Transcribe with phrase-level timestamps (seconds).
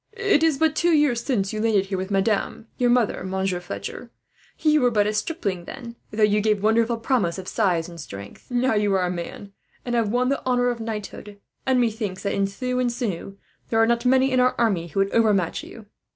[0.13, 4.09] "It is but two years since you landed here with madame, your mother, Monsieur Fletcher.
[4.57, 8.49] You were but a stripling then, though you gave wonderful promise of size and strength.
[8.49, 9.53] Now you are a man,
[9.85, 13.37] and have won the honour of knighthood; and methinks that, in thew and sinew,
[13.69, 15.85] there are not many in our army who would overmatch you."